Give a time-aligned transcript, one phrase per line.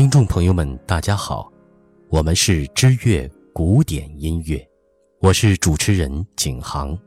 [0.00, 1.52] 听众朋友们，大家好，
[2.08, 4.66] 我们是知乐古典音乐，
[5.20, 6.98] 我是主持人景航。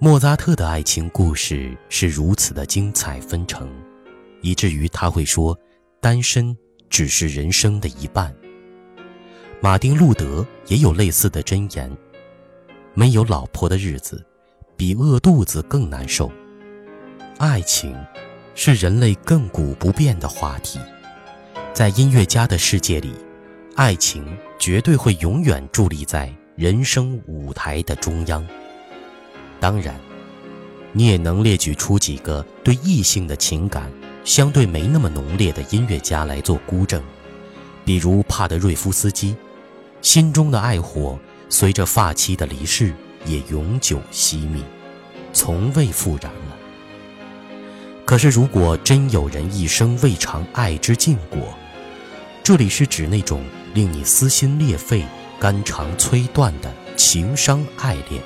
[0.00, 3.68] 莫扎特的爱情故事是如此的精彩纷呈，
[4.40, 5.54] 以至于他会说，
[6.00, 6.56] 单身
[6.88, 8.34] 只是人生的一半。
[9.60, 11.94] 马丁路德也有类似的箴言：
[12.94, 14.24] 没有老婆的日子，
[14.74, 16.32] 比饿肚子更难受。
[17.36, 17.94] 爱情，
[18.54, 20.80] 是人类亘古不变的话题。
[21.74, 23.12] 在音乐家的世界里，
[23.74, 24.24] 爱情
[24.60, 28.46] 绝对会永远伫立在人生舞台的中央。
[29.58, 29.98] 当然，
[30.92, 33.90] 你也能列举出几个对异性的情感
[34.22, 37.02] 相对没那么浓烈的音乐家来做孤证，
[37.84, 39.34] 比如帕德瑞夫斯基，
[40.00, 42.94] 心中的爱火随着发妻的离世
[43.26, 44.62] 也永久熄灭，
[45.32, 46.56] 从未复燃了。
[48.04, 51.52] 可是，如果真有人一生未尝爱之禁果，
[52.44, 53.42] 这里是指那种
[53.72, 55.02] 令你撕心裂肺、
[55.40, 58.22] 肝肠摧断的情伤爱恋，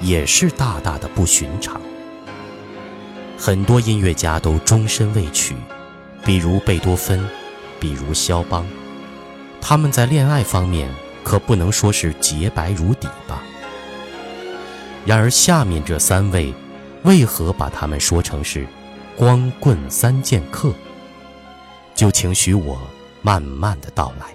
[0.00, 1.78] 也是大大的不寻常。
[3.36, 5.54] 很多音乐家都终身未娶，
[6.24, 7.22] 比如贝多芬，
[7.78, 8.66] 比如肖邦，
[9.60, 10.88] 他们在恋爱方面
[11.22, 13.42] 可不能说是洁白如底吧？
[15.04, 16.54] 然而下面这三位，
[17.02, 18.66] 为何把他们说成是
[19.14, 20.72] 光棍三剑客？
[21.94, 22.80] 就请许我。
[23.22, 24.34] 慢慢的到来。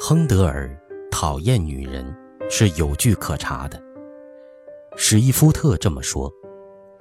[0.00, 0.68] 亨德尔
[1.10, 2.04] 讨厌女人
[2.50, 3.80] 是有据可查的。
[4.96, 6.30] 史伊夫特这么说：“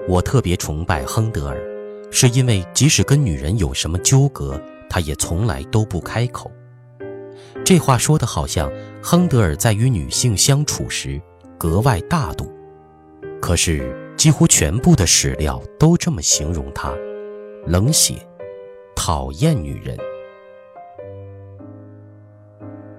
[0.07, 1.57] 我特别崇拜亨德尔，
[2.11, 6.51] 是因为即使跟女人有什么纠葛，他也从来都不开口。”
[7.65, 8.71] 这话说的好像
[9.03, 11.21] 亨德尔在与女性相处时
[11.57, 12.51] 格外大度，
[13.41, 14.00] 可是。
[14.21, 16.93] 几乎全部的史料都这么形容他：
[17.65, 18.13] 冷血，
[18.95, 19.97] 讨厌女人。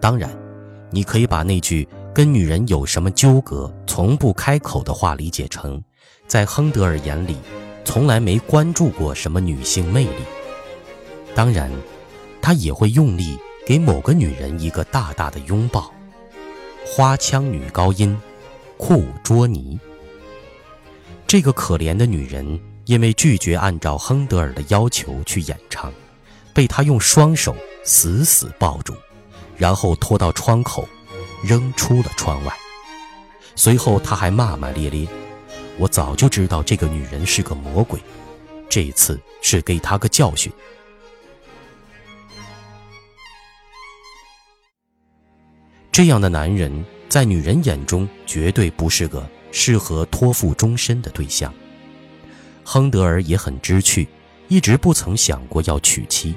[0.01, 0.29] 当然，
[0.91, 5.81] 你可以把那句“跟女人有什么纠葛，从不开口”的话理解成，
[6.27, 7.37] 在亨德尔眼里，
[7.85, 10.25] 从来没关注过什么女性魅力。
[11.37, 11.71] 当然，
[12.41, 15.95] 他也会用力给某个女人一个大大的拥抱。
[16.85, 18.21] 花腔女高音，
[18.77, 19.79] 库卓尼。
[21.33, 25.91] 这个可怜的女人，因为拒绝按照亨德尔的要求去演唱，
[26.53, 28.95] 被他用双手死死抱住，
[29.57, 30.87] 然后拖到窗口，
[31.43, 32.55] 扔出了窗外。
[33.57, 35.09] 随后他还骂骂咧咧
[35.81, 37.99] ：“我早就知道这个女人是个魔鬼，
[38.69, 40.53] 这次是给她个教训。”
[45.91, 49.27] 这样的男人在女人眼中绝对不是个。
[49.53, 51.55] 适合托付终身的对象。
[52.65, 54.09] 亨德尔也很知趣，
[54.49, 56.35] 一直不曾想过要娶妻。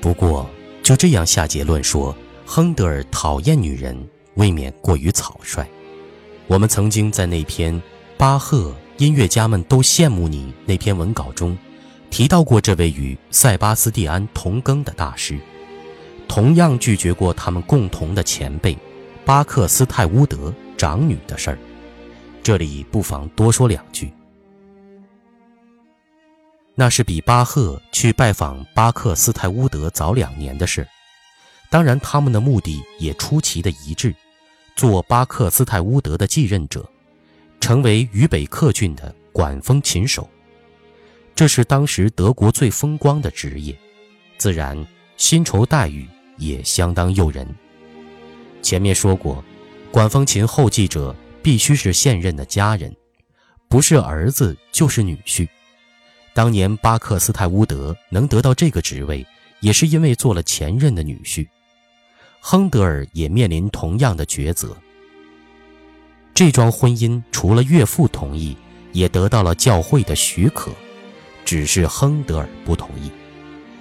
[0.00, 0.48] 不过，
[0.82, 3.94] 就这样下结论说亨德尔讨厌女人，
[4.34, 5.66] 未免过于草率。
[6.46, 7.80] 我们曾经在那篇
[8.16, 11.56] 巴赫音乐家们都羡慕你那篇文稿中，
[12.10, 15.38] 提到过这位与塞巴斯蒂安同庚的大师，
[16.28, 18.76] 同样拒绝过他们共同的前辈
[19.24, 21.58] 巴克斯泰乌德长女的事儿。
[22.42, 24.12] 这里不妨多说两句。
[26.74, 30.86] 那是比巴赫去拜访巴克斯泰乌德早两年的事，
[31.68, 34.14] 当然他们的目的也出奇的一致，
[34.74, 36.88] 做巴克斯泰乌德的继任者，
[37.60, 40.26] 成为渝北克郡的管风琴手。
[41.34, 43.76] 这是当时德国最风光的职业，
[44.38, 44.86] 自然
[45.18, 46.08] 薪酬待遇
[46.38, 47.46] 也相当诱人。
[48.62, 49.44] 前面说过，
[49.90, 51.14] 管风琴后继者。
[51.42, 52.94] 必须是现任的家人，
[53.68, 55.48] 不是儿子就是女婿。
[56.32, 59.26] 当年巴克斯泰乌德能得到这个职位，
[59.60, 61.46] 也是因为做了前任的女婿。
[62.40, 64.76] 亨德尔也面临同样的抉择。
[66.32, 68.56] 这桩婚姻除了岳父同意，
[68.92, 70.70] 也得到了教会的许可，
[71.44, 73.10] 只是亨德尔不同意，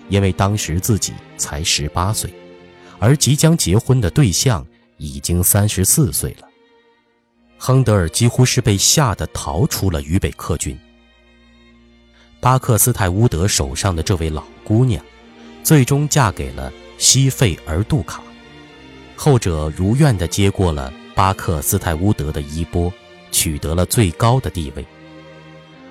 [0.09, 2.33] 因为当时自己才十八岁，
[2.99, 4.65] 而即将结婚的对象
[4.97, 6.48] 已经三十四岁了。
[7.61, 10.79] 亨德尔几乎是被吓得逃出了渝北克郡。
[12.39, 15.03] 巴克斯泰乌德手上的这位老姑娘，
[15.61, 18.23] 最终嫁给了西费尔杜卡，
[19.17, 22.91] 后者如愿地接过了巴克斯泰乌德的衣钵，
[23.29, 24.85] 取得了最高的地位。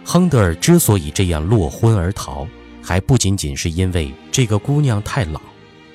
[0.02, 2.48] 亨德尔之所以这样落婚而逃，
[2.82, 5.40] 还不仅仅是因为这个姑娘太老，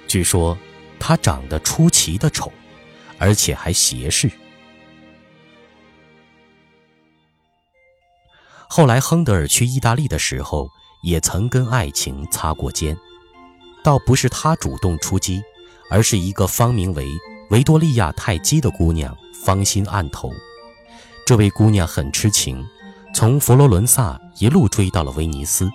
[0.07, 0.55] 据说
[0.99, 2.53] 她长得出奇的丑，
[3.17, 4.29] 而且还斜视。
[8.75, 10.67] 后来亨德尔去意大利的时候，
[11.03, 12.97] 也曾跟爱情擦过肩，
[13.83, 15.43] 倒不是他主动出击，
[15.91, 17.07] 而是一个方名为
[17.51, 19.15] 维多利亚·泰基的姑娘
[19.45, 20.33] 芳心暗投。
[21.23, 22.65] 这位姑娘很痴情，
[23.13, 25.69] 从佛罗伦萨一路追到了威尼斯。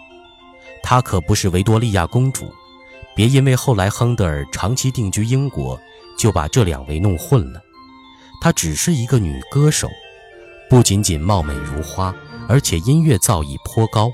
[0.83, 2.53] 她可不是维多利亚公主，
[3.15, 5.81] 别因为后来亨德尔长期定居英国，
[6.19, 7.63] 就把这两位弄混了。
[8.41, 9.89] 她只是一个女歌手，
[10.69, 12.13] 不仅仅貌美如花，
[12.49, 14.11] 而且音乐造诣颇高。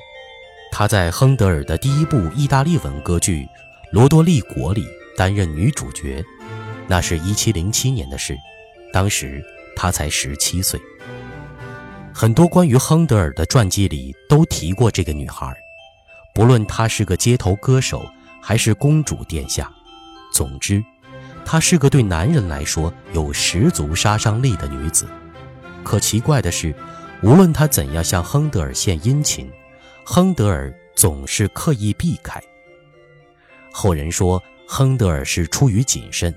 [0.71, 3.43] 她在亨德尔的第一部意大利文歌剧
[3.93, 4.85] 《罗多利国》里
[5.17, 6.23] 担任女主角，
[6.89, 8.37] 那是一七零七年的事，
[8.93, 9.41] 当时
[9.77, 10.81] 她才十七岁。
[12.13, 15.55] 很多关于亨德尔的传记里都提过这个女孩，
[16.35, 18.05] 不论她是个街头歌手
[18.43, 19.71] 还是公主殿下，
[20.33, 20.85] 总之，
[21.45, 25.07] 她是个对男人来说有十足杀伤力的女子。
[25.85, 26.75] 可奇怪的是，
[27.23, 29.51] 无论他怎样向亨德尔献殷勤，
[30.05, 32.43] 亨德尔总是刻意避开。
[33.73, 36.35] 后人说，亨德尔是出于谨慎，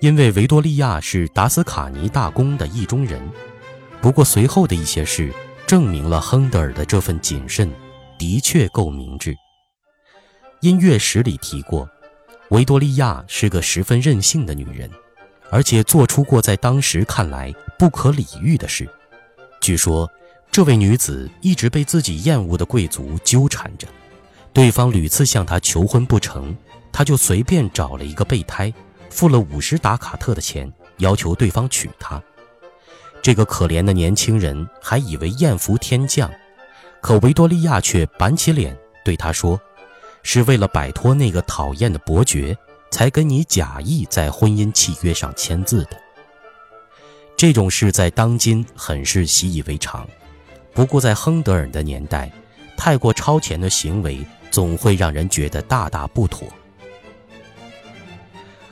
[0.00, 3.20] 因为维多利亚是达斯卡尼大公的意中人。
[4.00, 5.32] 不过，随后的一些事
[5.66, 7.68] 证明了亨德尔的这份谨慎
[8.16, 9.36] 的确够明智。
[10.60, 11.88] 音乐史里提过，
[12.50, 14.88] 维多利亚是个十分任性的女人，
[15.50, 18.88] 而且做出过在当时看来不可理喻的事。
[19.66, 20.08] 据说，
[20.52, 23.88] 这位女子一直被自己厌恶的贵族纠缠着，
[24.52, 26.56] 对方屡次向她求婚不成，
[26.92, 28.72] 她就随便找了一个备胎，
[29.10, 32.22] 付了五十达卡特的钱，要求对方娶她。
[33.20, 36.30] 这个可怜的年轻人还以为艳福天降，
[37.00, 39.60] 可维多利亚却板起脸对他说
[40.22, 42.56] ：“是为了摆脱那个讨厌的伯爵，
[42.92, 46.00] 才跟你假意在婚姻契约上签字的。”
[47.36, 50.08] 这种事在当今很是习以为常，
[50.72, 52.32] 不过在亨德尔的年代，
[52.76, 56.48] 太过超前的行为总会让人觉得大大不妥。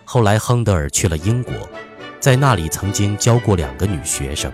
[0.05, 1.52] 后来，亨德尔去了英国。
[2.20, 4.50] 在那里曾经教过两个女学生，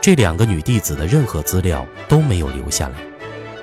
[0.00, 2.98] 这两个女弟子的任何资料都没有留下来。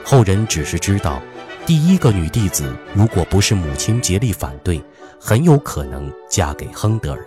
[0.06, 1.22] 后人只是知道，
[1.66, 4.82] 第一个女弟子如果不是母亲竭力反对，
[5.20, 7.26] 很有可能嫁给亨德尔。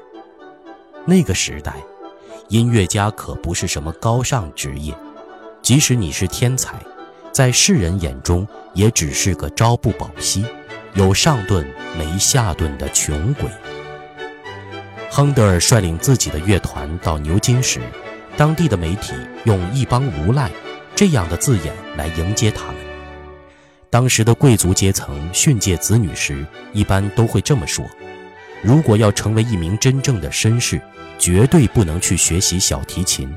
[1.05, 1.75] 那个时代，
[2.49, 4.95] 音乐家可不是什么高尚职业，
[5.61, 6.81] 即使你是天才，
[7.31, 10.47] 在世人眼中也只是个朝不保夕、
[10.95, 11.67] 有上顿
[11.99, 13.51] 没下顿的穷鬼。
[15.11, 17.81] 亨德尔率领自己的乐团到牛津时，
[18.35, 19.13] 当地的媒体
[19.45, 20.51] 用“一帮无赖”
[20.97, 22.77] 这样的字眼来迎接他们。
[23.91, 27.85] 当时的贵族阶层训诫子女时，一般都会这么说：
[28.63, 30.81] 如果要成为一名真正的绅士，
[31.19, 33.33] 绝对不能去学习小提琴。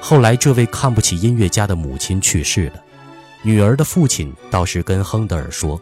[0.00, 2.82] 后来，这位看不起音乐家的母亲去世了，
[3.42, 5.80] 女儿的父亲倒是跟亨德尔说：“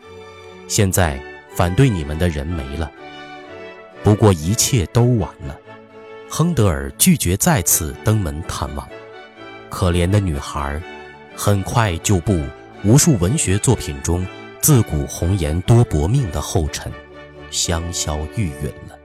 [0.69, 1.21] 现在
[1.57, 2.91] 反对你们的人没了。”
[4.05, 5.59] 不过一切都晚了，
[6.29, 8.89] 亨德尔拒绝再次登门探望。
[9.69, 10.81] 可怜的女孩，
[11.35, 12.43] 很快就步
[12.85, 14.27] 无数文学作品中
[14.61, 16.93] 自古红颜多薄命的后尘，
[17.51, 18.99] 香消玉殒了。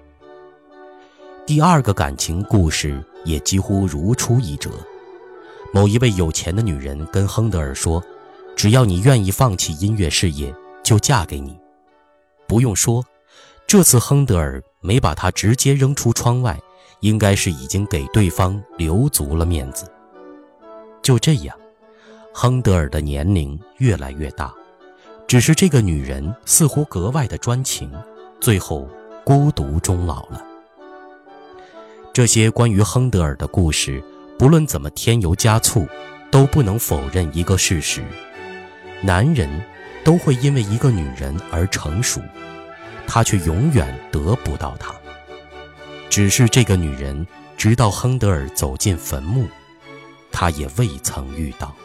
[1.45, 4.69] 第二个感情故事也几乎如出一辙。
[5.73, 8.03] 某一位有钱的女人跟亨德尔说
[8.55, 11.57] ：“只要你愿意放弃音乐事业，就嫁给你。”
[12.47, 13.03] 不用说，
[13.67, 14.61] 这次亨德尔。
[14.81, 16.61] 没把她直接扔出窗外，
[16.99, 19.91] 应该是已经给对方留足了面子。
[21.01, 21.57] 就这样，
[22.31, 24.53] 亨德尔的年龄越来越大，
[25.25, 27.91] 只是这个女人似乎格外的专情，
[28.45, 28.87] 最后
[29.23, 30.45] 孤独终老了。
[32.13, 34.03] 这些关于亨德尔的故事，
[34.37, 35.87] 不论怎么添油加醋，
[36.29, 38.03] 都不能否认一个事实：
[39.01, 39.49] 男人
[40.03, 42.21] 都会因为一个女人而成熟。
[43.07, 44.93] 他却永远得不到她。
[46.07, 47.25] 只是这个女人，
[47.57, 49.47] 直到亨德尔走进坟墓，
[50.31, 51.75] 他也未曾遇到。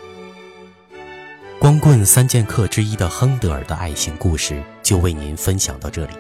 [1.59, 6.13] 光棍三剑客之一的亨德尔的爱情故事就为您分享到这里，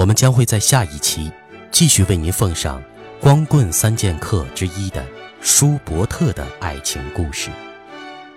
[0.00, 1.30] 我们将会在下一期
[1.70, 2.82] 继续为您奉上
[3.20, 5.06] 光棍三剑客之一的
[5.42, 7.50] 舒伯特的爱情故事，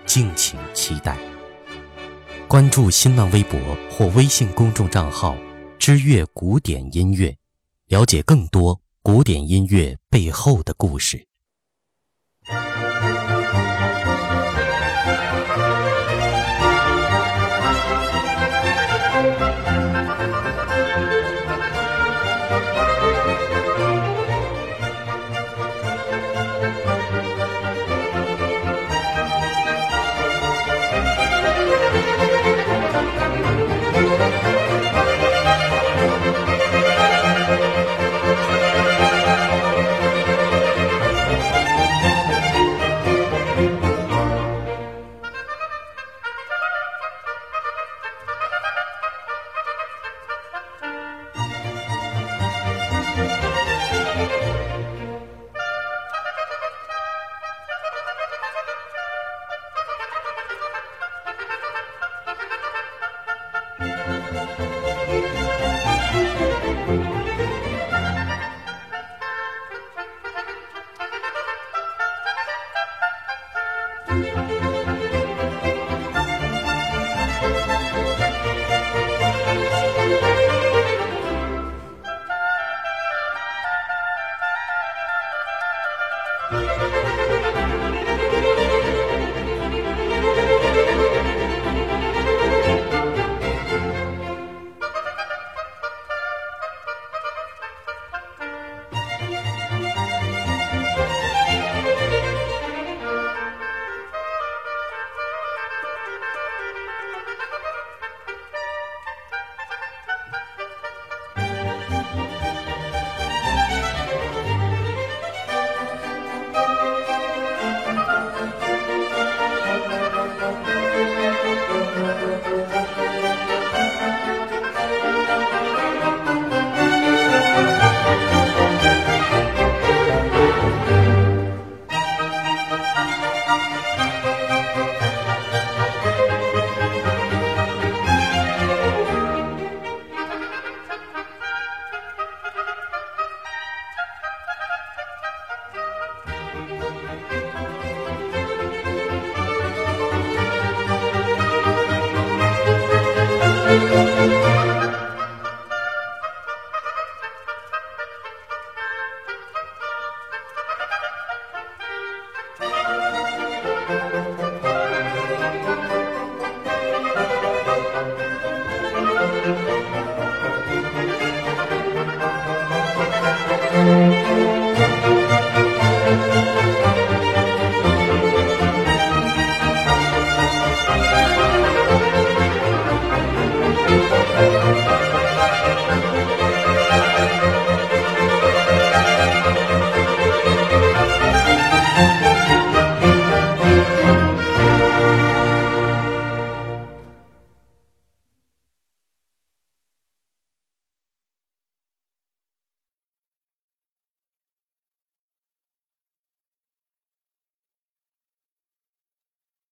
[0.04, 1.16] 敬请期待。
[2.46, 3.58] 关注新浪微博
[3.90, 5.34] 或微信公众账号。
[5.78, 7.34] 知乐古典音乐，
[7.88, 11.26] 了解更多古典音乐背后的故事。